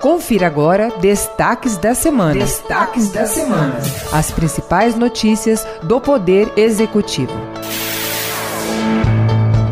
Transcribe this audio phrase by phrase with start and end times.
[0.00, 2.34] Confira agora destaques da semana.
[2.34, 3.78] Destaques da semana.
[4.12, 7.32] As principais notícias do Poder Executivo.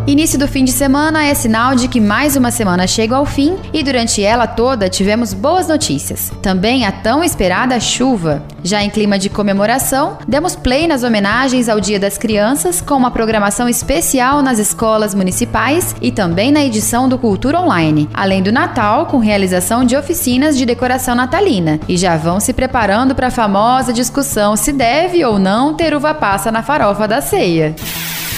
[0.06, 3.56] Início do fim de semana é sinal de que mais uma semana chega ao fim
[3.72, 6.30] e durante ela toda tivemos boas notícias.
[6.40, 8.40] Também a tão esperada chuva.
[8.62, 13.10] Já em clima de comemoração, demos play nas homenagens ao Dia das Crianças com uma
[13.10, 19.06] programação especial nas escolas municipais e também na edição do Cultura Online, além do Natal
[19.06, 21.80] com realização de oficinas de decoração natalina.
[21.88, 26.14] E já vão se preparando para a famosa discussão se deve ou não ter uva
[26.14, 27.74] passa na farofa da ceia.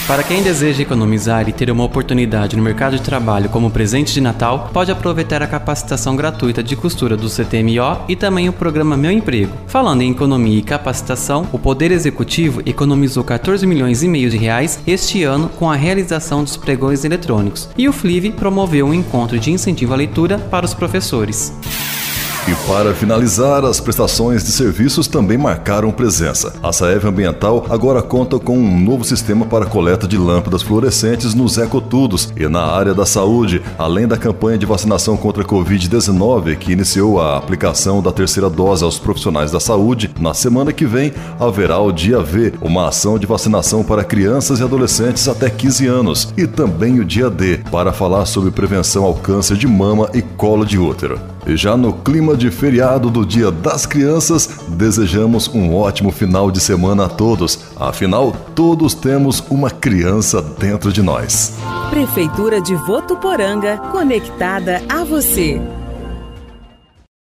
[0.08, 4.22] Para quem deseja economizar e ter uma oportunidade no mercado de trabalho como presente de
[4.22, 9.10] Natal, pode aproveitar a capacitação gratuita de costura do CTMO e também o programa Meu
[9.10, 9.52] Emprego.
[9.66, 14.80] Falando em economia e capacitação, o Poder Executivo economizou 14 milhões e meio de reais
[14.86, 17.68] este ano com a realização dos pregões eletrônicos.
[17.76, 21.52] E o FLIVE promoveu um encontro de incentivo à leitura para os professores.
[22.48, 26.54] E para finalizar, as prestações de serviços também marcaram presença.
[26.62, 31.58] A Saev Ambiental agora conta com um novo sistema para coleta de lâmpadas fluorescentes nos
[31.58, 36.72] ecotudos e na área da saúde, além da campanha de vacinação contra a Covid-19, que
[36.72, 40.10] iniciou a aplicação da terceira dose aos profissionais da saúde.
[40.18, 44.62] Na semana que vem, haverá o Dia V, uma ação de vacinação para crianças e
[44.62, 49.58] adolescentes até 15 anos, e também o Dia D, para falar sobre prevenção ao câncer
[49.58, 51.20] de mama e colo de útero.
[51.46, 56.60] E já no clima de feriado do Dia das Crianças, desejamos um ótimo final de
[56.60, 57.58] semana a todos.
[57.76, 61.54] Afinal, todos temos uma criança dentro de nós.
[61.90, 65.77] Prefeitura de Votuporanga, conectada a você.